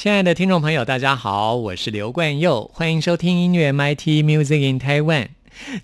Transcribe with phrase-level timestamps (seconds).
[0.00, 5.26] 亲爱的听众朋友，大家好，我是刘冠佑，欢迎收听音乐 MIT Music in Taiwan。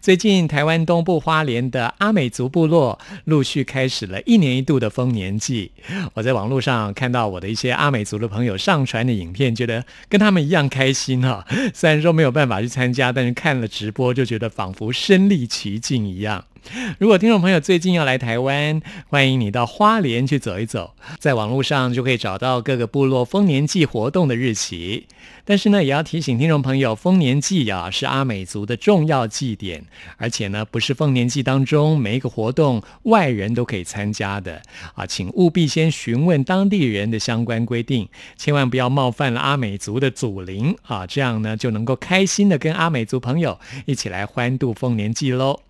[0.00, 5.70] 最近，台湾东部花莲的阿美族部落陆续开始了一年一度的丰年祭。
[6.14, 11.46] 我在网络上看到我的一些阿美族的朋友上传的影片，觉得跟他们一样开心哈。
[11.74, 16.42] 虽然说没有办法去参加，但是看了直播就觉得仿佛身临其境一样。
[16.98, 25.06] 如果听众朋友最近要来台湾，欢迎你到花莲去走一走，在网络上就可以找到各个部落丰年祭活动的日期。
[25.44, 29.84] 但是呢，也要提醒听众朋友，丰年祭啊是阿美族的重要祭典，
[30.16, 34.60] 而且呢，不是丰年祭当中每一个活动外人都可以参加的
[34.94, 45.60] 啊，请务必先询问当地人的相关规定，千万不要冒犯了阿美族的祖灵啊，这样呢就能够开心的跟阿美族朋友一起来欢度丰年祭喽。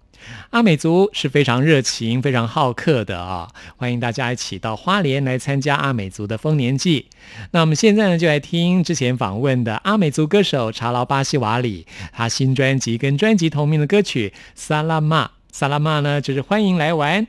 [0.50, 3.48] 阿美族是非常热情、非常好客的啊！
[3.76, 7.06] 欢迎大家一起到花莲来参加阿美族的丰年祭。
[7.50, 15.26] 那我们现在呢，就来听之前访问的阿美族歌手查劳巴西瓦里，他新专辑跟专辑同名的歌曲《萨拉玛》。
[15.52, 17.26] 萨拉玛呢，就是欢迎来玩。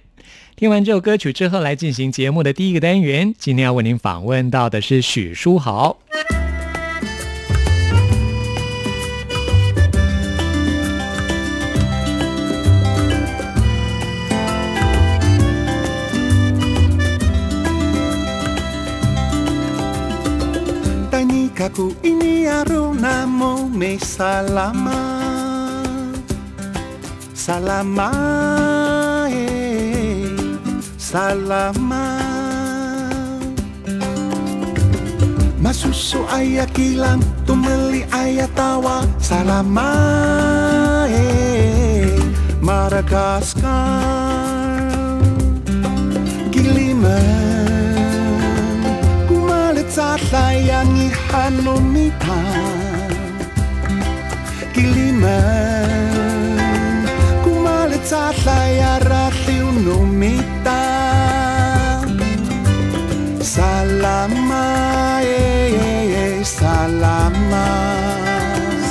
[0.56, 3.34] 听完这首歌曲之后，来进行节目的第一个单元。
[3.38, 5.98] 今天要为您访问到的是许书豪。
[21.68, 25.04] Kaku ini arunamu me salama
[27.36, 28.08] Salama
[29.28, 30.32] eh
[30.96, 32.24] Salama
[35.60, 39.04] Masusu ayah kilang Tumeli ayah tawa.
[39.20, 39.92] Salama
[41.12, 42.16] eh
[42.64, 44.88] Madagaskar
[46.48, 47.57] Giliman
[49.98, 52.38] salayani hanumita
[54.74, 55.90] kiliman
[57.44, 60.82] kumale salayaratiunomita
[63.42, 64.66] salama
[65.26, 65.28] e
[66.46, 67.66] salama.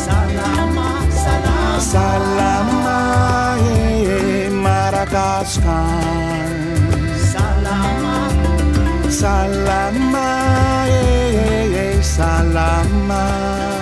[0.06, 0.88] Salama
[1.22, 1.78] salama.
[1.92, 3.00] Salama
[3.62, 6.50] e madagascar.
[7.30, 8.16] Salama.
[9.20, 10.75] Salama.
[12.16, 13.75] Salama.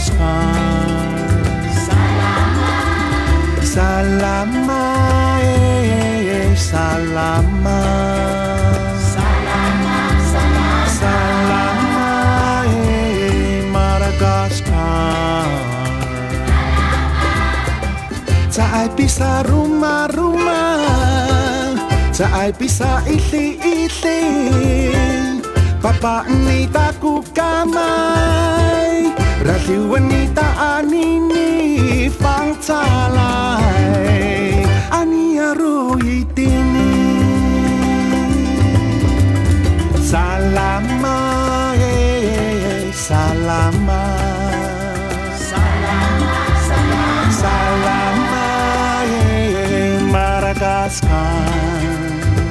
[0.00, 1.60] Salamat,
[3.60, 4.96] Salama
[5.44, 7.84] eh, eh, Salama
[8.96, 12.12] Salama Salama Salama
[12.64, 15.52] eh, Madagaskar
[18.48, 18.96] Saat
[19.52, 20.80] rumah-rumah
[22.08, 24.24] Saat bisa isi-isi
[25.84, 26.64] Bapak ni
[29.40, 33.56] rasi wanita ini pang salam
[34.92, 36.92] ani yarui tini.
[40.10, 41.94] Salamae
[42.92, 44.04] salama.
[45.38, 46.34] Salama
[47.40, 49.22] salamae
[50.10, 52.02] barakas kan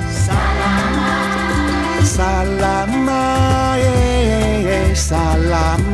[0.08, 1.14] salama
[4.96, 5.89] salamae.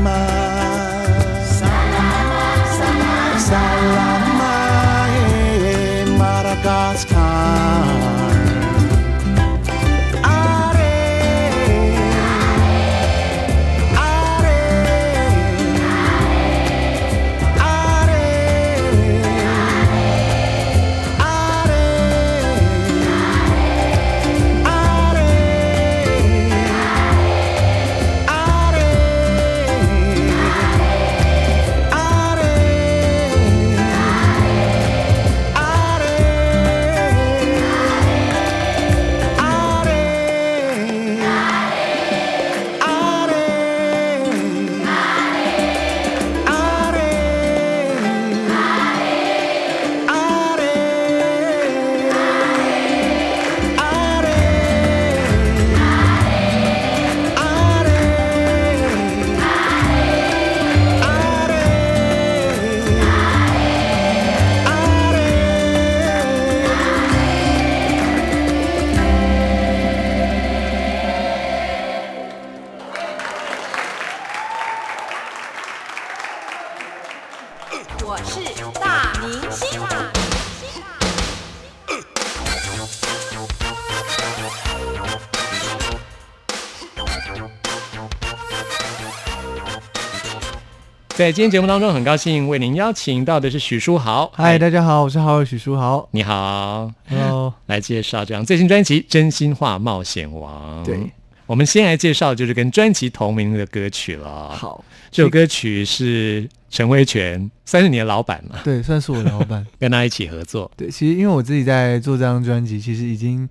[91.16, 94.30] 在今天节目当中，很高兴为您邀请到的是许书豪。
[94.36, 96.06] 嗨，大家好，我是好友许书豪。
[96.12, 100.84] 你好，Hello， 来介绍这张最新专辑《真心话冒险王》。
[100.86, 101.10] 对，
[101.46, 109.66] 我们先来介绍就是跟专辑同名的歌曲了。，好，这首歌曲是陈威权，算是你的老板嘛，对，算是我的老板。
[109.80, 110.70] 跟他一起合作。
[110.76, 113.48] 对，其实因为我自己在做这张专辑，其实已经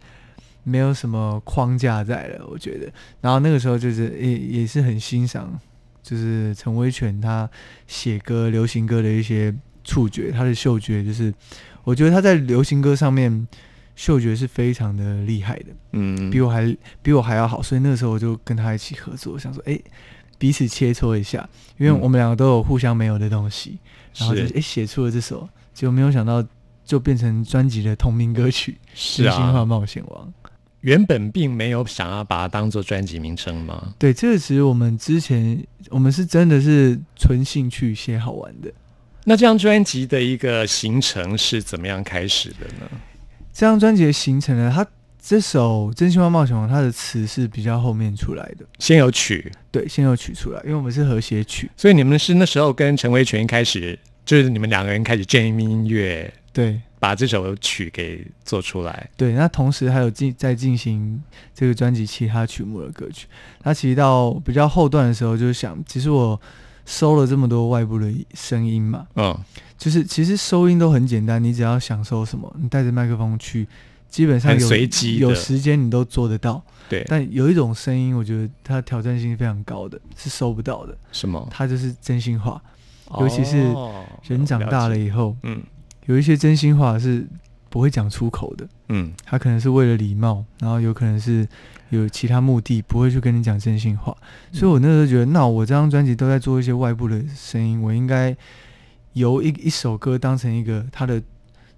[0.64, 2.93] 没有什么框架在了，我觉得。
[3.22, 5.58] 然后那个时候就是也也是很欣赏，
[6.05, 7.49] 就是陈威权他
[7.87, 9.53] 写歌、流行歌的一些
[9.83, 11.33] 触觉，他的嗅觉，就是
[11.83, 13.49] 我觉得他在流行歌上面
[13.97, 15.67] 嗅觉是非常的厉害的。
[15.93, 19.81] 嗯，比我还比我还要好，所以那个时候我就跟他一起合作，想说，哎、
[20.37, 21.49] 彼此切磋一下，
[21.79, 23.79] 因为嗯我们两个都有互相没有的东西，
[24.19, 26.47] 然后就是哎写、出了这首，结果没有想到
[26.85, 30.33] 就变成专辑的同名歌曲《是真心话啊，冒险王》。
[30.85, 33.95] 原本并没有想要把它当做专辑名称吗？
[33.99, 35.59] 对，这个其实我们之前
[35.89, 38.71] 我们是真的是纯兴趣写好玩的。
[39.25, 42.87] 那这张专辑的一个行程是怎么样开始的呢？
[43.51, 44.87] 这张专辑的形成呢，它
[45.19, 59.11] 这首《真心话冒险王》它的词是比较后面出来的，先有曲，对，先有曲出来，因为我们是和谐曲，所以你们是那时候跟陈维权开始，就是你们两个人开始 jam 音乐，对，把这首曲给做出来。
[59.15, 61.23] 对，那同时还有进在进行
[61.55, 63.27] 这个专辑其他曲目的歌曲。
[63.62, 66.41] 那其实到比较后段的时候，就是想，其实我
[66.87, 69.39] 收了这么多外部的声音嘛，嗯，
[69.77, 73.69] 就是其实收音都很简单，你只要想收什么，你带着麦克风去，
[74.09, 76.65] 基本上有随机有时间你都做得到。
[76.89, 81.47] 对，但有一种声音，我觉得它挑战性非常高的，是收不到的，什么？
[81.50, 82.59] 它就是真心话。
[83.21, 85.62] 尤其是哦人长大了以后，嗯
[86.06, 87.27] 有一些真心话是
[87.69, 88.69] 不会讲出口的。
[88.89, 91.47] 嗯，他可能是为了礼貌，然后有可能是
[91.89, 94.17] 有其他目的，不会去跟你讲真心话。
[94.52, 98.37] 所以我那时候觉得，那我这张专辑都在做一些外部的声音，我应该
[99.14, 101.23] 由一一首歌当成一个它的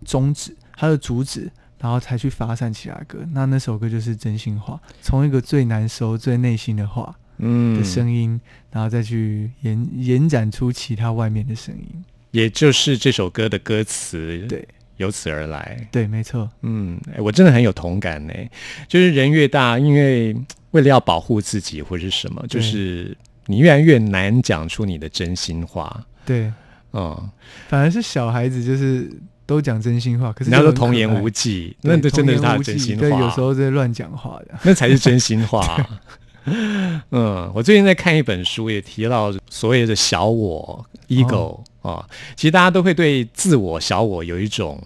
[0.05, 3.19] 宗旨、它的主旨，然后才去发散其他歌。
[3.33, 8.41] 那那首歌就是真心话，从一个最难收、最内心的话嗯的声音，
[8.73, 12.05] 然后再去延延展出其他外面的声音。
[12.37, 14.67] 也就是这首歌的歌词，对，
[14.99, 15.89] 由此而来。
[15.91, 18.35] 对，没错，嗯，哎我真的很有同感呢。
[18.87, 23.17] 就是人越大，因为嗯为了要保护自己或是什么，就是
[23.47, 26.05] 你越来越难讲出你的真心话。
[26.27, 26.53] 对，
[26.93, 27.31] 嗯，
[27.69, 29.11] 反而是小孩子就是。
[29.47, 33.01] 都讲真心话，可是人家说就很可童言爱无忌，对那这真的是他的真心话。
[33.01, 34.59] 对有时候在乱讲话的。
[34.65, 35.65] 那才是真心话。
[37.13, 44.83] 嗯，我最近在看一本书，也提到所谓的小我 ego 啊、其实大家都会对自我小我有一种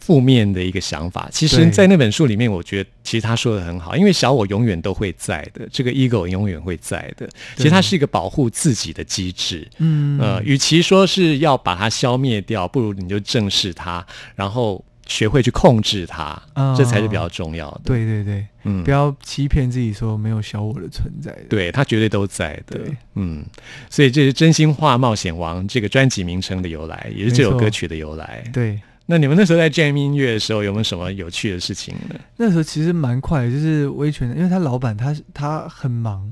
[0.00, 1.28] 负面的一个想法。
[1.30, 7.28] 其实，在那本书里面，我觉得其实他说的很好，因为小我永远都会在的，这个 ego 永远会在的。
[7.56, 9.68] 其实它是一个保护自己的机制。
[9.78, 21.44] 嗯呃，与其说是要把它消灭掉，不如你就正视它，然后学会去控制它，哦这才是比较重要的。，对对对，嗯不要欺骗自己说没有小我的存在的。
[21.48, 22.78] 对，它绝对都在的。
[22.78, 23.44] 对，嗯，
[23.90, 28.44] 所以这是《真心话冒险王》这个专辑名称的由来，也是这首歌曲的由来。
[28.52, 32.20] 对那你们那时候在 jam 音乐的时候，有没有什么有趣的事情呢？
[32.36, 36.30] 那时候其实蛮快的，就是威权，因为他老板他他很忙，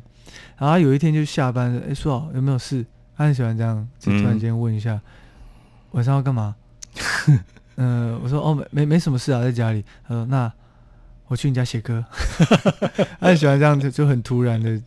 [0.58, 2.84] 然后他有一天就下班了，哎，说好有没有事？
[3.16, 5.00] 他很喜欢这样，就突然间问一下，
[5.92, 6.54] 晚上要干嘛？
[7.76, 9.84] 嗯、我说哦，没没没什么事啊，在家里。
[10.06, 10.52] 他说那
[11.28, 12.04] 我去你家写歌。
[13.20, 14.78] 他很喜欢这样，子就很突然的，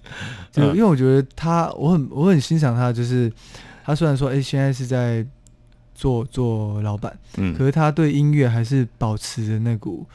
[0.51, 3.31] 就嗯因为我觉得他，我很我很欣赏他，就是
[3.84, 5.25] 他虽然说哎现在是在
[5.93, 10.05] 做做老板，嗯可是他对音乐还是保持着那股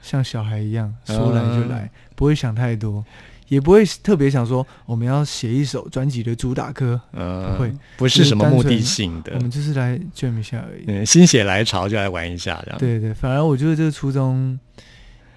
[0.00, 3.04] 像小孩一样说来就来，不会想太多，
[3.48, 10.84] 也不会特别想说我们要写一首专辑的主打歌，呃不会不是什么目的性的我，们就是来 jam 一下而已。
[10.86, 14.58] 嗯，心血来潮就来玩一下这样。，对对，反而我觉得这个初衷，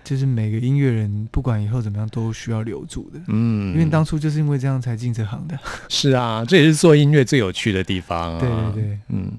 [0.04, 5.60] 就是每个音乐人不管以后怎么样都需要留住的，嗯，因为当初就是因为这样才进这行的。
[5.90, 8.40] 是啊，这也是做音乐最有趣的地方啊。
[8.40, 9.32] 对对对，嗯，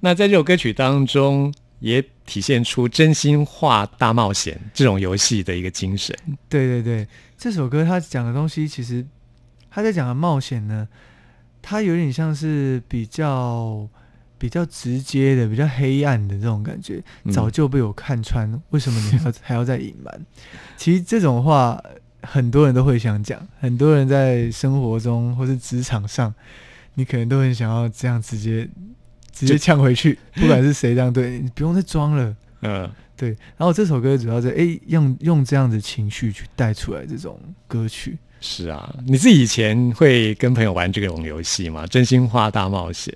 [0.00, 6.12] 那在这首歌曲当中，也体现出真心话大冒险这种游戏的一个精神。
[6.48, 7.06] 对对对，
[7.38, 9.06] 这首歌他讲的东西，其实
[9.70, 10.88] 他在讲的冒险呢，
[11.62, 13.88] 他有点像是比较
[14.36, 20.26] 比较直接的、比较黑暗的这种感觉，嗯早就被我看穿，为什么你还要还要再隐瞒？
[20.76, 21.80] 其实这种话
[22.22, 26.34] 很多人都会想讲，很多人在生活中或是职场上，
[26.94, 28.68] 你可能都很想要这样直接
[29.30, 32.36] 直接呛回去，不管是谁这样对你，你不用再装了。
[32.62, 41.84] 嗯对，然后这首歌主要是诶用用这样的情绪去带出来这种歌曲，是啊，你自己以前会跟朋友玩这种游戏吗？
[41.88, 43.12] 真心话大冒险，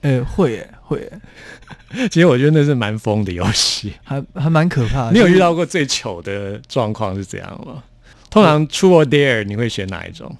[0.00, 1.20] 呃，会耶会耶，
[2.08, 3.92] 其实我觉得那是蛮疯的游戏。
[4.02, 5.12] 还还蛮可怕的。
[5.12, 7.84] 你有遇到过最糗的状况是怎样吗？
[8.30, 10.34] 通常 True or Dare 你会选哪一种？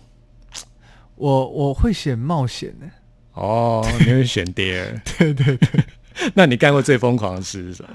[1.16, 2.86] 我我会选冒险的，
[3.34, 5.00] 哦，你会选 Dare。
[5.18, 5.84] 对 对对，
[6.34, 7.90] 那你干过最疯狂的事是什么？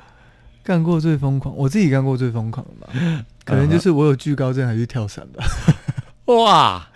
[0.63, 2.93] 干过最疯狂，我自己干过最疯狂的吧，
[3.43, 5.43] 可能就是我有惧高症，还去跳伞吧。
[6.33, 6.87] 哇，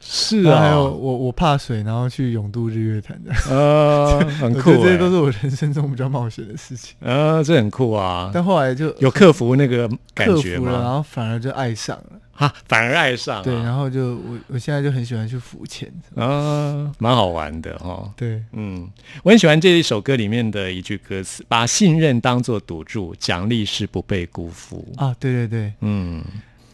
[0.00, 6.94] 是啊，还有我我怕水，然后去永渡日月潭的， 呃，很酷这些都是我人生中比较冒险的事情。
[7.00, 8.30] 呃，这很酷啊。
[8.32, 10.84] 但后来就有克服那个感克觉服了，然？
[10.84, 12.20] 后反而就爱上了。
[12.36, 15.90] 哈，反而爱上、啊，对，然后就我我现在就很喜欢去浮潜。
[16.14, 18.12] 啊，蛮好玩的哈。
[18.16, 18.88] 对，嗯，
[19.22, 24.86] 我很喜欢这一首歌里面的一句歌词：“把信任当作赌注，奖励是不被辜负。
[24.96, 26.22] 啊，对对对，嗯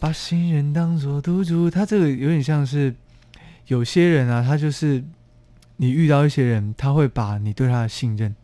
[0.01, 2.93] 把信任当做赌注，他这个有点像是
[3.69, 5.03] 有些人啊，他就是
[5.77, 8.35] 你遇到一些人，他会把你对他的信任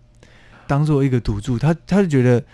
[0.68, 2.44] 当做一个赌注，他他就觉得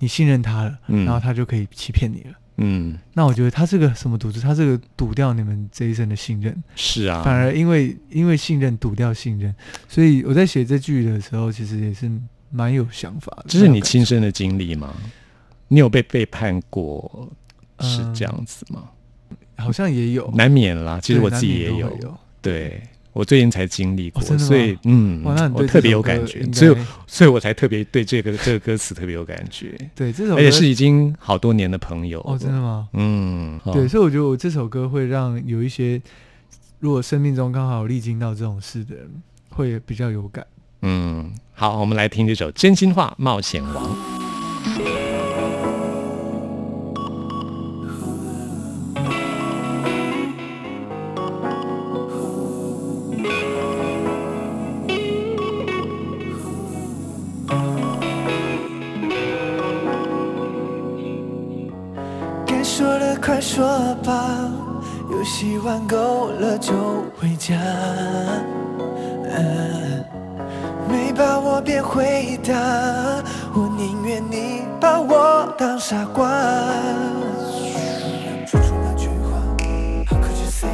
[0.00, 2.32] 你信任他了，嗯然后他就可以欺骗你了。
[2.58, 4.40] 嗯，那我觉得他这个什么赌注？
[4.40, 9.54] 他这个赌掉你们这一生的信任，是啊，反而因为因为信任赌掉信任，
[9.88, 12.10] 所以我在写这句的时候，其实也是
[12.50, 13.44] 蛮有想法的。
[13.48, 14.94] 这是你亲身的经历吗？
[15.68, 17.30] 你有被背叛过？
[17.80, 18.90] 是嗯这样子吗？
[19.56, 21.68] 好像也有，难免啦，其实我自己也。
[21.76, 22.18] 有。
[22.40, 22.80] 对
[23.12, 25.22] 我最近才经历过，所以嗯，
[25.52, 32.88] 我特别有感觉所以所以我才特别对这个这个歌词特别有感觉，对这首歌而且是已经好多年的朋友哦，真的吗？
[32.92, 36.00] 嗯，哦对，所以我觉得我这首歌会让有一些
[36.78, 39.10] 如果生命中刚好历经到这种事的人，
[39.50, 40.46] 会比较有感。
[40.82, 43.96] 嗯，好，我们来听这首《真心话冒险王》。
[63.58, 63.66] 说
[64.04, 64.14] 吧，
[65.10, 66.72] 游戏玩够了就
[67.18, 67.56] 回家。
[70.88, 72.54] 没把握别回答，
[73.52, 76.30] 我宁愿你把我当傻瓜。
[78.46, 79.42] 说出那句话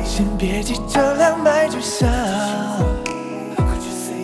[0.05, 2.07] 先别急着两败俱伤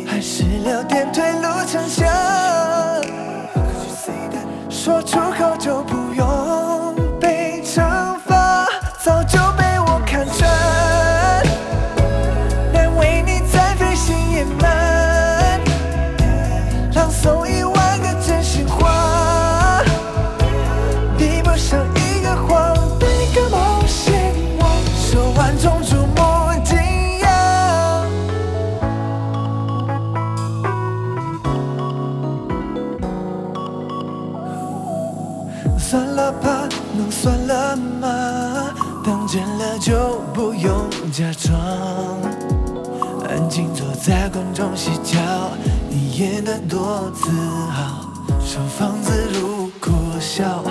[0.07, 2.07] 还是留点退路城墙。
[3.55, 4.45] How could you say that？
[4.69, 5.97] 说出口就不
[39.31, 41.57] 见了就不用假装。
[43.29, 45.21] 安静坐在观众席角，
[45.89, 47.31] 你演得多自
[47.71, 48.11] 豪，
[48.45, 50.65] 说放自如果小，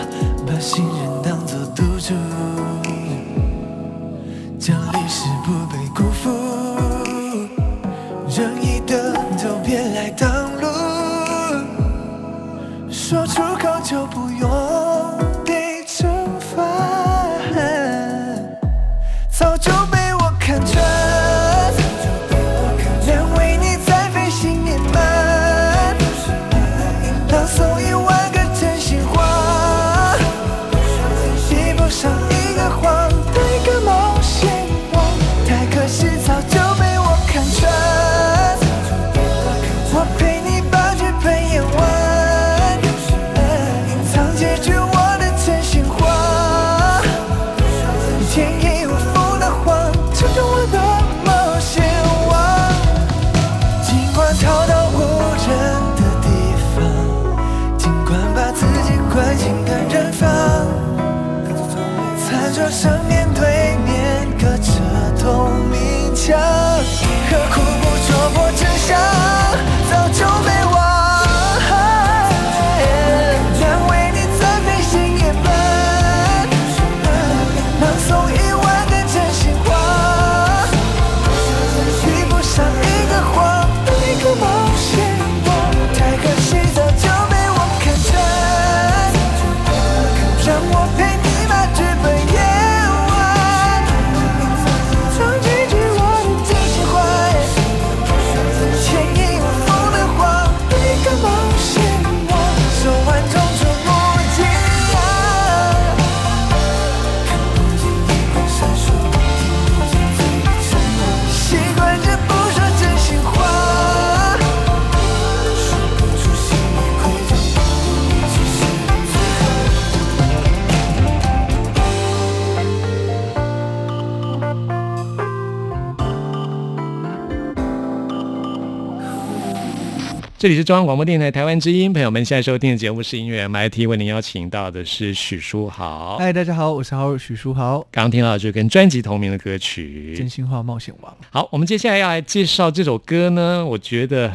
[130.39, 136.15] 这里是中央广播电台台湾之音，朋友们现在收听的节目是音乐 MIT，为您邀请到的是许书豪。
[136.17, 140.29] 嗨，大家好，我是好许书豪，刚刚听到的就是跟专辑同名的歌曲真。
[140.29, 141.13] 心话冒险王。
[141.29, 144.33] 好，我们接下来要来介绍这首歌呢，我觉得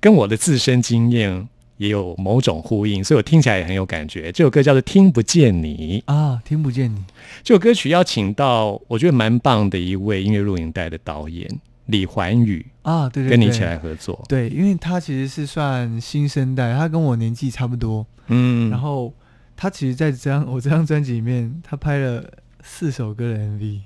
[0.00, 4.32] 跟我的自身经验也有某种呼应，所以我听起来也很有感觉。
[4.32, 7.04] 这首歌叫做《听不见你》，啊，听不见你
[7.42, 11.46] 这首歌曲邀请到我觉得蛮棒的一位音乐录影带的导演
[11.86, 14.24] 李环宇，啊，对对对，跟你一起来合作。
[14.28, 18.06] 对，因为他其实是算新生代，他跟我年纪差不多。
[18.28, 19.12] 嗯，然后
[19.56, 22.24] 他其实在这张我这张专辑里面，他拍了
[22.62, 23.80] 四首歌的 MV，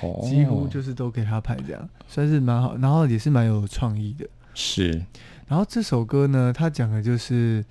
[0.00, 4.24] 哦几乎就是都给他拍，这样算是蛮好，然后也是蛮有创意的。
[4.54, 5.04] 是
[5.48, 7.64] 然后这首歌呢，他讲的就是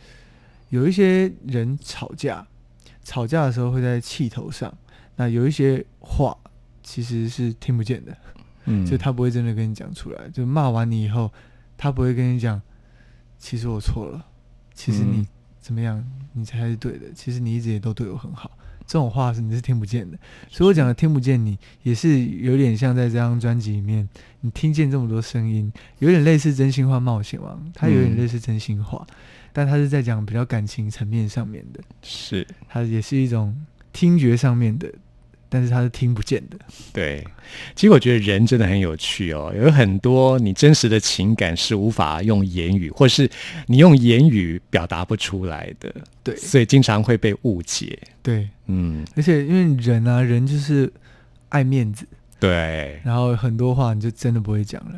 [0.69, 2.45] 有一些人吵架，
[3.04, 4.71] 吵架的时候会在气头上，
[5.15, 6.38] 那有一些话
[6.84, 8.15] 其实是听不见的，
[8.65, 11.32] 嗯，就他不会真的跟你讲出来，就骂完你以后，
[11.78, 12.62] 他不会跟你讲，
[13.38, 14.26] 其实我错了，
[14.73, 15.28] 其实你嗯。
[15.63, 18.52] 怎么样，你才是对的，其实你一直也都对我很好。
[18.86, 20.17] 这种话是你是听不见的，
[20.49, 24.10] 所以我讲的听不见你，也是有点像在这张专辑里面，
[24.41, 29.08] 你听见这么多声音，有点类似真心话冒险王，它有点嗯类似真心话，
[29.54, 33.56] 但他是在讲比较感情层面上面的，是，它也是一种
[33.93, 34.93] 听觉上面的，
[35.53, 36.57] 但是他是听不见的。
[36.91, 37.23] 对。
[37.75, 43.29] 其实我觉得人真的很有趣哦，有很多你真实的情感是无法用言语，或是
[43.67, 47.99] 你用言语表达不出来的，对所以经常会被误解。
[48.23, 50.91] 对，嗯，而且因为人啊，人就是
[51.49, 52.07] 爱面子，
[52.39, 52.99] 对。
[53.03, 54.95] 然后很多话你就真的不会讲了。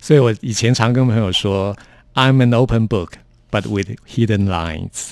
[0.00, 1.76] 所以我以前常跟朋友说
[2.14, 3.12] ，I'm an open book。
[3.52, 5.10] But with hidden lines，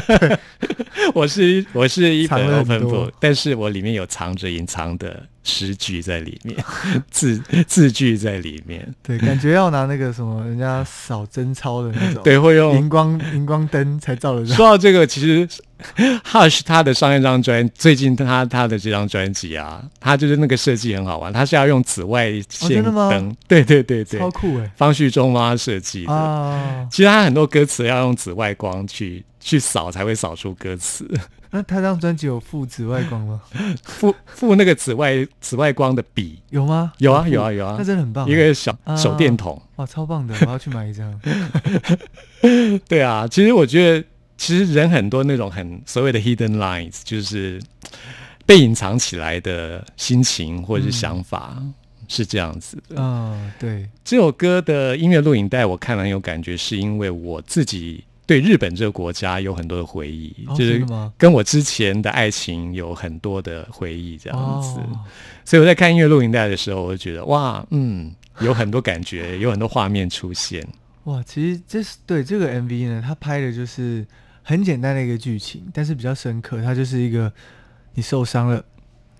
[1.12, 6.56] 我是我是一本 open 多 book，但是我里面有藏着隐藏的诗句在里面，
[7.12, 14.54] 字字句在里面，对，感觉要拿那个什么人家扫真钞的那种，对，会用荧光荧光灯才照得到。
[14.54, 15.46] 说到这个，其实
[16.24, 26.12] Hush 他的上一张专，最近他他的这张专辑啊，他就是那个设计很好玩，他是要用紫外线灯，对对对对超，酷哎、方旭中帮他设计的。
[26.12, 26.86] 啊！
[26.90, 31.08] 其实他很多歌词要用紫外光去去扫，才会扫出歌词。
[31.54, 33.38] 那他这张专辑有附紫外光吗？
[33.84, 36.92] 附附那个紫外紫外光的笔，有吗？
[36.96, 38.32] 有啊有啊有啊那真的很棒欸。
[38.32, 39.60] 一个小啊手电筒。
[39.76, 40.34] 哇，超棒的！
[40.46, 41.20] 我要去买一张。
[42.88, 44.06] 对啊，其实我觉得，
[44.42, 47.62] 其实人很多那种很所谓的 hidden lines，就是
[48.44, 51.62] 被隐藏起来的心情或者是想法，
[52.08, 53.00] 是这样子的。
[53.00, 60.84] 啊，对，这首歌的音乐录影带我看了很有感觉，是因为我自己对日本这个国家有很多的回忆，哦就是
[61.16, 64.80] 跟我之前的爱情有很多的回忆，这样子。
[64.80, 64.98] 哦
[65.44, 70.66] 所以我在看音乐录影带的时候，我就觉得哇，嗯，有很多感觉，有很多画面出现。
[71.04, 74.04] 哇，其实这是对这个 MV 呢，它拍的就是
[74.42, 76.62] 很简单的一个剧情，但是比较深刻。
[76.62, 77.32] 它就是一个
[77.94, 78.64] 你受伤了，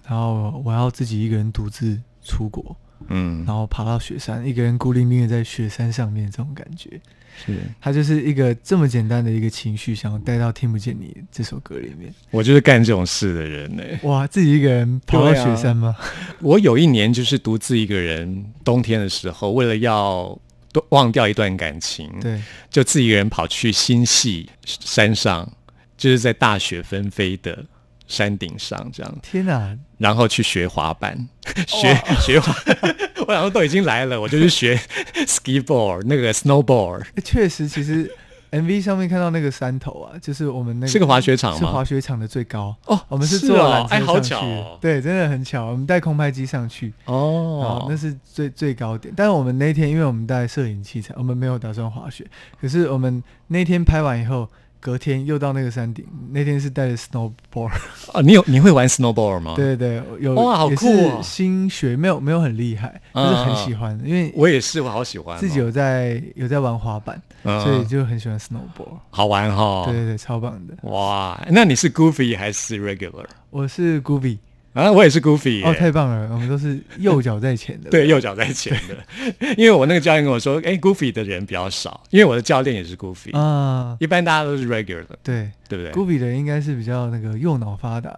[0.07, 2.77] 然后我要自己一个人独自出国，
[3.09, 7.01] 嗯，然后爬到雪山，一个人孤零零的在雪山上面，这种感觉。
[7.35, 12.13] 是它就是一个这么简单的一个情绪，想要带到《听不见你》这首歌里面。
[12.31, 15.97] 我就是干这种事的人呢、哇，自己一个人爬到雪山吗？
[16.43, 20.52] 我有一年就是独自一个人，冬天的时候，为了要都
[20.91, 25.51] 忘掉一段感情，对，就自己一个人跑去新系山上，
[25.97, 27.65] 就是在大雪纷飞的
[28.07, 29.77] 山顶上这样，天哪！
[29.99, 31.29] 然后去学滑板，
[31.67, 32.55] 学学滑，
[33.27, 34.77] 我想说都已经来了，我就去学
[35.27, 38.11] ski board 那个 snowboard，欸确实，其实
[38.53, 42.77] MV 上面看到那个山头啊，就是我们那个是个滑雪场吗是滑雪场的最高。
[42.87, 45.67] 哦我们是是坐缆车哦哎好上去巧哦对，真的很巧。
[45.67, 49.13] 我们带空拍机上去，哦哦，，那是最最高点。
[49.17, 52.27] 但是我们那天因为我们带摄影器材，我们没有打算滑雪。
[52.61, 54.49] 可是我们那天拍完以后，
[54.83, 56.05] 隔天又到那个山顶。
[56.33, 57.71] 那天是带着 snowboard，
[58.13, 68.99] 啊，你有你会玩 snowboard 吗？，对对对，有哇好也酷新学，没有没有很厉害，就是很喜欢的，因为我也是，我好喜欢哦、自己有在有在玩滑板，嗯所以就很喜欢 snowboard。
[69.11, 70.75] 好玩哈、对对对，超棒的。
[70.91, 73.27] 哇，那你是 Goofy 还是 Regular？
[73.51, 74.39] 我是 Gubi，
[74.73, 77.91] 啊，我也是 Goofy 耶、哦，太棒了，我们都是右脚在前的。
[77.93, 88.11] 对，右脚在前的，因为我那个教练跟我说，哎，Goofy 的人比较少，因为我的教练也是 Goofy，、啊，一般大家都是 Regular 的，对对不对？？Goofy 的人应该是比较那个右脑发达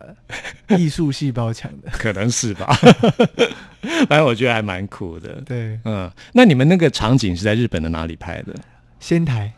[0.69, 1.91] 的，艺术细胞强的。
[1.91, 2.67] 可能是吧，
[4.09, 5.43] 反正我觉得还蛮酷的。
[5.45, 8.55] 对，嗯，那你们那个场景是在日本的哪里拍的？
[9.01, 9.53] 仙台，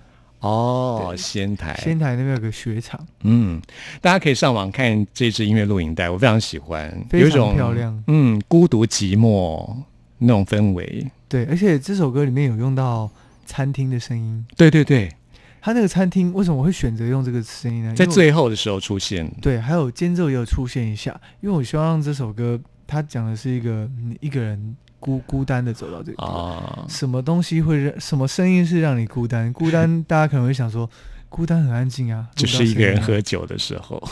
[0.47, 1.75] 哦，仙台。
[1.83, 3.61] 仙台那边有个雪场，嗯，
[4.01, 9.77] 大家可以上网看这支音乐录影带，我非常喜欢，非常有一种漂亮嗯，孤独寂寞
[10.19, 11.07] 那种氛围。
[11.29, 13.11] 对，而且这首歌里面有用到
[13.45, 14.47] 餐厅的声音。
[14.57, 15.13] 对对对，
[15.61, 17.95] 他那个餐厅为什么我会选择用这个声音呢？
[17.97, 19.29] 在最后的时候出现。
[19.43, 26.57] 对，还有间奏也有出现一下，因为我希望让这首歌它讲的是一个你一个人孤孤单的走到这个地方。
[26.57, 29.53] 啊，什么东西会让什么声音是让你孤单？
[29.53, 30.89] 孤单， 大家可能会想说，
[31.29, 34.03] 孤单很安静啊， 就是一个人喝酒的时候。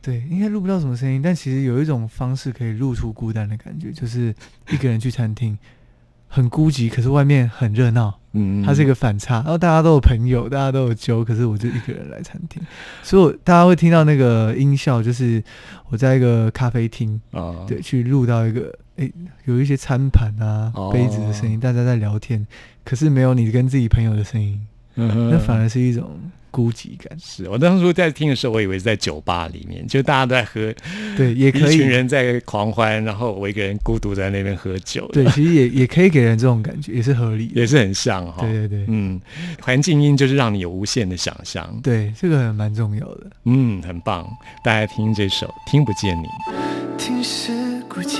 [0.00, 4.34] 对，应该录不到什么声音，但其实有一种方式可以录出孤单的感觉，就是
[4.70, 5.58] 一个人去餐厅，
[6.28, 9.36] 很孤寂，可是外面很热闹，嗯，它是一个反差。
[9.36, 12.62] 然后大家都有朋友，大家都有酒，可是我就一个人来餐厅，
[13.02, 15.42] 所以我大家会听到那个音效，就是
[15.88, 19.12] 我在一个咖啡厅，啊，对，去录到一个诶，
[19.44, 22.46] 有一些餐盘啊、哦杯子的声音，大家在聊天，
[22.84, 24.60] 可是没有你跟自己朋友的声音，
[24.96, 26.10] 嗯，那反而是一种
[26.50, 27.16] 孤寂感。
[27.20, 30.74] 是我当初在听的时候，我以为是在酒吧里面，就大家都在喝，
[31.16, 31.88] 对，也可以一群以。
[31.88, 37.60] 人在狂欢，然后我一个人孤独在那边喝酒，对，，其实也也可以给人这种感觉，也是合理的。
[37.60, 38.40] 也是很像哈。
[38.40, 39.20] 对对对，嗯，
[39.60, 43.26] 环境音就是让你有无限的想象，对，这个蛮重要的。
[43.44, 44.28] 嗯，很棒。
[44.64, 46.26] 大家听这首《听不见你》。
[46.98, 47.52] 听世
[47.88, 48.18] 故激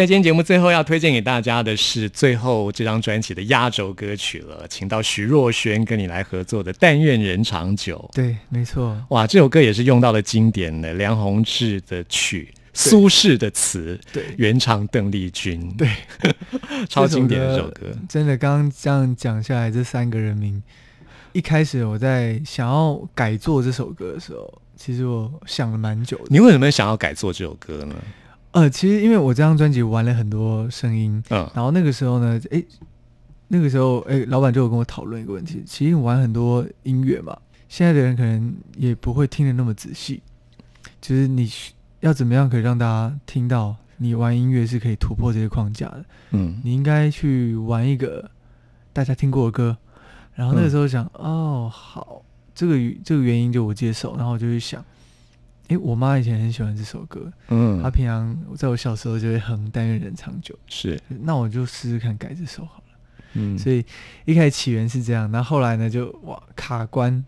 [0.00, 8.02] 在今天节目最后要推荐给大家的是最后这张专辑的压轴歌曲了，请到徐若瑄跟你来合作的《但愿人长久》。
[8.16, 12.48] 对，没错，哇，这首歌也是用到了经典的梁鸿志的曲。
[12.72, 15.86] 苏轼的词，对原唱邓丽君，对，
[16.88, 17.94] 超经典的这首歌。
[18.08, 20.62] 真的，刚刚这样讲下来，这三个人名，
[21.32, 26.24] 一开始我在想要改做这首歌的时候，其实我想了蛮久的。
[26.28, 27.94] 你为什么想要改做这首歌呢？
[28.52, 31.48] 呃，其实因为我这张专辑玩了很多声音，嗯。
[31.54, 32.64] 然后那个时候呢，诶，
[33.48, 37.36] 那个时候，诶，老板就有跟我讨论一个问题，其实你玩很多音乐嘛，
[37.68, 40.20] 现在的人可能也不会听得那么仔细，
[41.00, 41.50] 就是你
[42.00, 46.60] 要怎么样可以让大家听到你玩音乐是可以突破这些框架的，嗯。
[46.64, 48.30] 你应该去玩一个
[48.92, 49.76] 大家听过的歌，
[50.34, 52.22] 然后那个时候想，哦，好，
[52.54, 54.84] 这个这个原因就我接受，然后我就去想，
[55.70, 57.80] 诶，我妈以前很喜欢这首歌，嗯。
[57.80, 62.98] 她，平常在我小时候就会哼《但愿人长久》，是，那我就试试看改这首好了。
[63.34, 63.84] 嗯，所以
[64.24, 67.24] 一开始起源是这样，那后后来呢就哇卡关，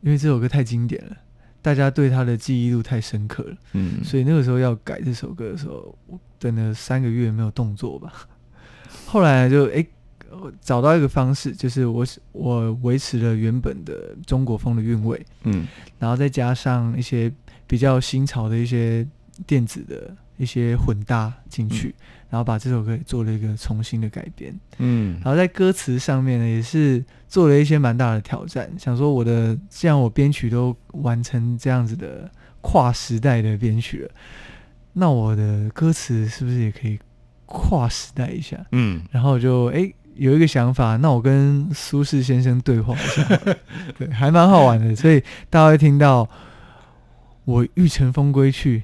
[0.00, 1.16] 因为这首歌太经典了，
[1.60, 8.12] 大家对它的记忆度太深刻了，嗯，所以那个时候要改这首歌的时候，我等了三个月没有动作吧。
[9.06, 9.84] 后来就诶
[10.30, 15.66] 我找到一个方式，就是我我维持了原本的中国风的韵味，嗯。
[15.98, 17.32] 然后再加上一些
[17.72, 19.06] 比较新潮的一些
[19.46, 21.94] 电子的一些混搭进去，
[22.28, 24.54] 然后把这首歌做了一个重新的改编。
[24.76, 32.30] 嗯然后在歌词上面呢，也是做了一些蛮大的挑战，想说我的既然我编曲都完成这样子的
[32.60, 34.10] 跨时代的编曲了，
[34.92, 36.98] 那我的歌词是不是也可以
[37.46, 38.66] 跨时代一下？
[38.72, 43.24] 嗯，然后我就诶有一个想法，那我跟苏轼先生对话一下，
[43.96, 46.28] 对，还蛮好玩的，所以大家会听到
[47.44, 48.82] 我欲乘风归去，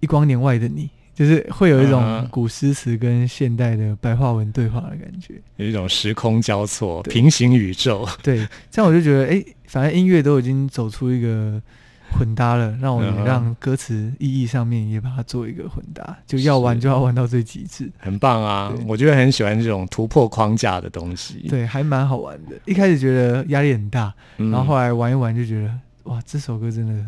[0.00, 0.90] 一光年外的你。
[1.14, 8.08] 就是会有一种嗯古诗词跟现代的白话文对话的感觉，有一种时空交错、平行宇宙。
[8.22, 11.60] 对，这样我就觉得，哎、反正音乐都已经走出一个
[12.12, 17.92] 混搭了，让我也嗯哼让歌词意义上面也把它做一个混搭，就要玩就要玩到最极致。
[17.98, 18.72] 很棒啊！
[18.88, 21.46] 我觉得很喜欢这种突破框架的东西。
[21.46, 22.58] 对，还蛮好玩的。
[22.64, 27.04] 一开始觉得压力很大，嗯，然后后来玩一玩就觉得，哇，这首歌真的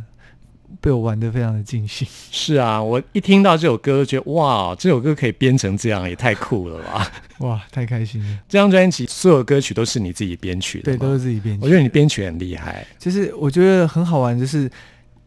[0.81, 2.07] 被我玩的非常的尽兴。
[2.31, 7.11] 是啊，我一听到这首歌，觉得哇，这首歌可以编成这样，也太酷了吧！
[7.41, 8.39] 哇，太开心了。
[8.49, 11.65] 这张专辑所有歌曲都是你自己编曲的对，都是自己编曲。
[11.65, 12.87] 我觉得你编曲很厉害。
[12.99, 14.71] 就是我觉得很好玩，就是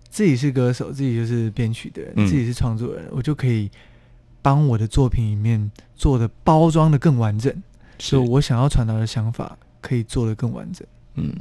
[0.10, 3.70] 自己是歌手，自己就是编曲的人，嗯自己是创作人，我就可以
[4.42, 7.52] 帮我的作品里面做的包装的更完整，
[8.00, 10.86] 是就我想要传达的想法可以做的更完整。
[11.18, 11.34] 嗯，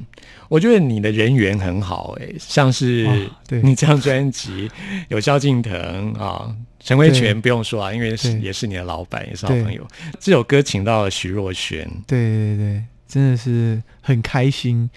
[0.49, 3.15] 我觉得你的人缘很好哎、像是哇
[3.47, 4.71] 对你这张专辑
[5.09, 9.87] 有萧敬腾啊，陈慧权不用说啊，因为是也是你的老板，也是好朋友。
[10.19, 14.89] 这首歌请到了徐若瑄，对对对，真的是很开心，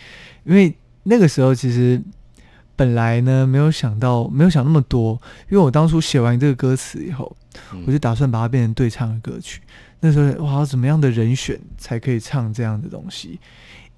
[0.46, 2.02] 因为那个时候其实
[2.76, 7.36] 本来呢没有想到，没有想那么多，因为我当初写完这个歌词以后，
[7.74, 9.60] 嗯我就打算把它变成对唱的歌曲。
[10.02, 13.38] 那时候哇，怎么样的人选才可以唱这样的东西？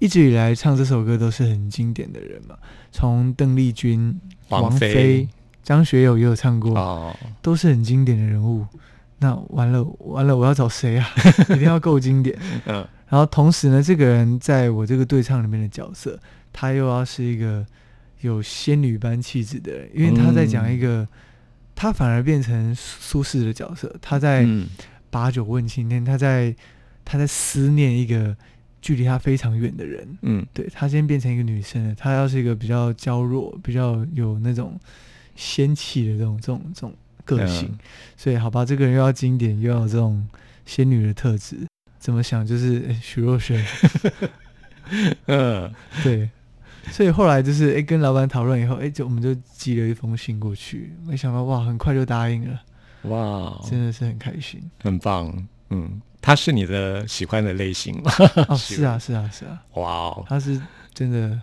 [0.02, 2.58] 一直以来唱这首歌都是很经典的人嘛，
[2.90, 5.28] 从邓丽君、王菲菲、
[5.62, 8.66] 张学友也有唱过，哦，都是很经典的人物。
[9.18, 11.08] 那完了完了，我要找谁啊？
[11.50, 12.36] 一定要够经典。
[12.66, 16.18] 嗯然后同时呢，这个人在我这个对唱里面的角色，
[16.52, 17.64] 他又要是一个
[18.22, 21.06] 有仙女般气质的人，因为他在讲一个，
[21.76, 24.66] 他反而变成苏苏轼的角色，他在嗯
[25.10, 26.52] 把酒问青天，他在
[27.04, 28.34] 他在思念一个
[28.82, 30.18] 距离他非常远的人。
[30.20, 30.44] 嗯。
[30.52, 34.78] 对他今天变成一个女生了，她要是一个比较娇弱、比较有那种
[35.34, 37.78] 仙气的这种这种这种个性，嗯。
[38.18, 40.28] 所以好吧，这个人又要经典，又要有这种
[40.66, 41.56] 仙女的特质，
[41.98, 43.56] 怎么想就是诶徐若瑄，
[45.26, 46.28] 嗯，对，
[46.90, 52.60] 所以后来就是诶跟老板讨论以后，诶就我们就寄了一封信过去，没想到哇很快就答应了，
[53.02, 54.60] 哇，真的是很开心。
[54.82, 58.10] 很棒，嗯，他是你的喜欢的类型吗？
[58.48, 60.58] 哦，是啊是啊是啊，哇哦，他是
[60.94, 61.38] 真的，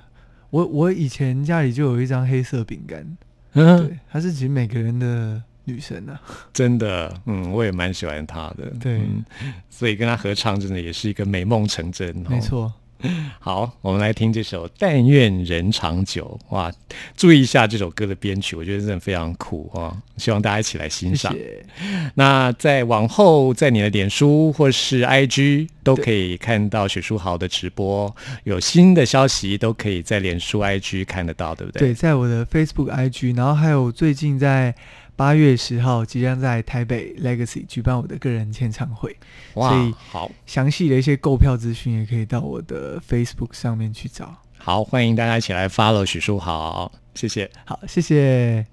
[0.50, 3.06] 我我以前家里就有一张黑色饼干，
[3.54, 6.20] 嗯，对，她是其实每个人的女神啊。
[6.54, 9.00] 真的，嗯，我也蛮喜欢她的，对。
[9.00, 9.24] 嗯
[9.70, 12.30] 所以跟她合唱真的也是一个美梦成真，哦。
[12.30, 12.40] 没。
[12.40, 12.72] 错，
[13.40, 16.72] 好，我们来听这首《但愿人长久》哇，
[17.16, 21.32] 注意一下这首歌的编曲，我觉得真的非常酷啊、希望大家一起来欣赏。
[21.34, 21.66] 谢谢。
[22.16, 31.80] 那在往后，在你的脸书或是 IG 都可以看到许书豪的直播，有新的消息都可以在脸书、IG 看得到，对不对？
[31.80, 34.76] 对，在我的 Facebook、IG，然后还有最近在
[35.20, 39.14] 八月十号即将在台北 Legacy 举办我的个人签唱会，
[39.54, 44.34] 所以，好详细的一些购票资讯也可以到我的 Facebook 上面去找。
[44.58, 47.52] 好，欢迎大家一起来 follow 许书豪，谢谢。
[47.66, 48.66] 好，谢谢。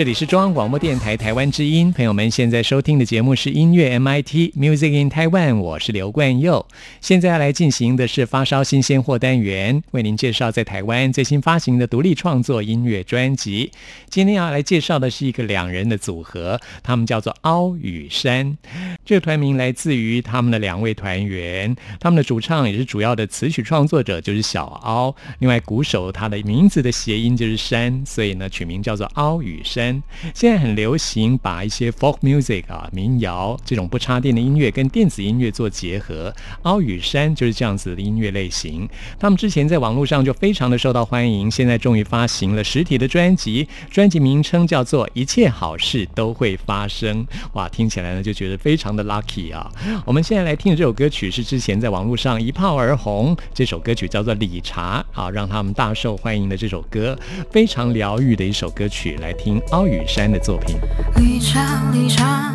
[0.00, 6.66] 这里是中央广播电台台湾之音，朋友们现在收听的节目是音乐 MIT Music in Taiwan，我是刘冠佑。
[7.02, 13.72] 现在要来进行的是发烧新鲜货单元，为您介绍在台湾最新发行的独立创作音乐专辑。
[14.08, 18.56] 今天要来介绍的是一个两人的组合，他们叫做凹与山。
[19.04, 25.14] 这个团名来自于他们的两位团员，他们的主唱也是主要的词曲创作者，就是小凹。
[25.40, 29.89] 另外鼓手他的名字的谐音就是山，所以呢取名叫做凹与山。
[30.34, 36.34] 现在很流行把一些 folk music 啊、民谣这种不插电的音乐跟电子音乐做结合。
[36.62, 38.88] 凹与山就是这样子的音乐类型。
[39.18, 47.24] 他们之前在网络上就非常的受到欢迎，现在终于发行了实体的专辑，专辑名称叫做《一切好事都会发生》。
[47.54, 49.70] 哇，听起来呢就觉得非常的 lucky 啊！
[50.04, 57.18] 我们现在来听的这首歌曲是之前在网络上一炮而红，这首歌曲叫做《理查》，好让他们大受欢迎的这首歌，
[57.50, 60.76] 非常疗愈的一首歌曲，来听与山的作品。
[61.16, 62.54] 离场离场，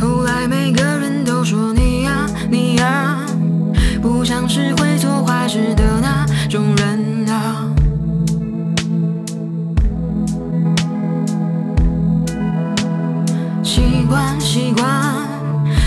[0.00, 3.18] 后来每个人都说你呀你呀，
[4.00, 7.66] 不像是会做坏事的那种人啊。
[13.62, 14.86] 习惯习惯，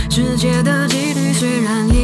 [0.09, 2.02] 世界的几率虽然一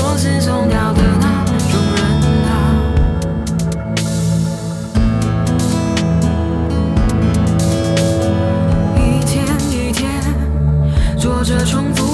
[0.00, 2.00] 就是个螺丝松掉的那种人
[2.46, 2.50] 啊。
[8.96, 10.08] 一天一天，
[11.18, 12.09] 做着重复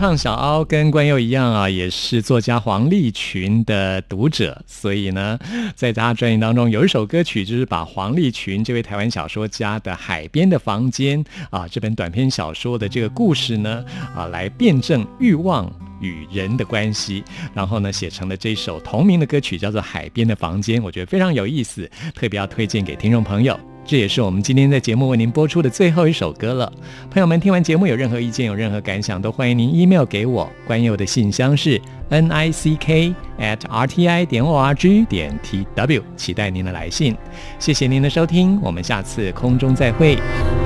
[0.00, 5.38] 唱小凹跟关佑一样啊，也是作家黄立群的读者，所以呢，
[5.76, 13.84] 在他专辑当中有一首歌曲，就是把黄立群这位台湾小说家的《海边的房间》啊这本短篇小说的这个故事呢
[14.16, 15.70] 啊来辩证欲望。
[16.00, 17.22] 与人的关系，
[17.52, 23.60] 然后呢，写成了这首同名的歌曲，叫做《海边的房间》，我觉得非常有意思，特别要推荐给听众朋友。
[23.84, 26.72] 这也是我们今天在节目为您播出的最后一首歌了。
[27.10, 30.48] 朋友们，听完节目有任何意见、有任何感想，都欢迎您 email 给我。
[30.66, 37.16] 关于我的信箱是 n i c k at r t i 点 o r g 点 t w，期待您的来信。
[37.58, 40.16] 谢谢您的收听，我们下次空中再会。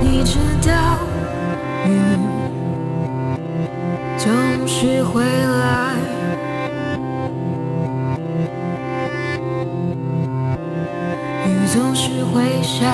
[0.01, 0.37] 你知
[0.67, 0.94] 道
[11.75, 12.85] 总是会下，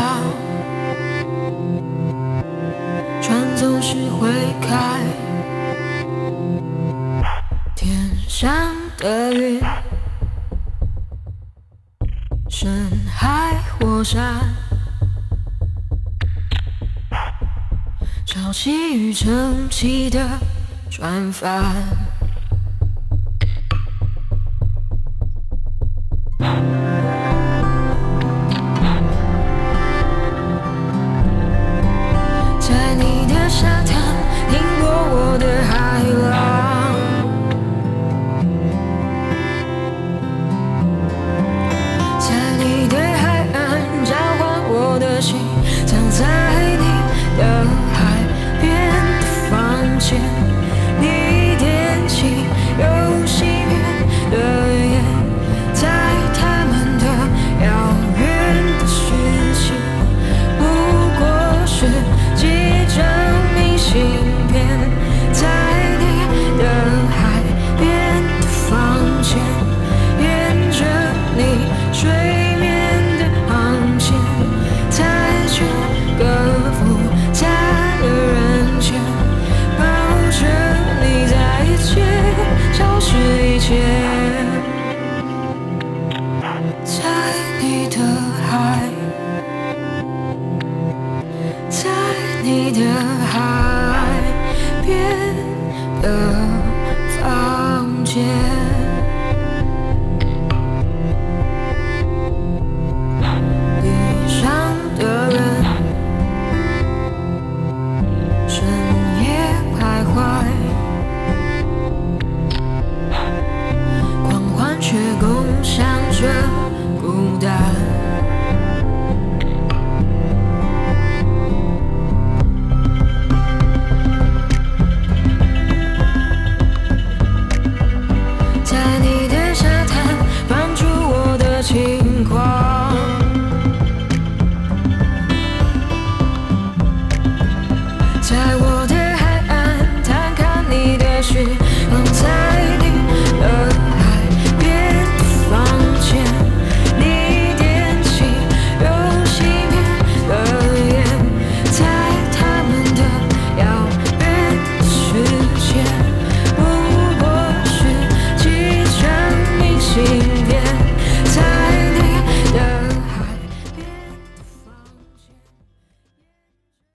[3.21, 4.27] 船总是会
[4.59, 4.99] 开，
[7.75, 8.51] 天上
[8.97, 9.61] 的云，
[12.49, 14.41] 深海火山。
[18.25, 20.27] 潮汐与沉起的
[20.89, 21.75] 船帆，